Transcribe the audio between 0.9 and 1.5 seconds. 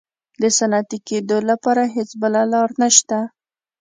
کېدو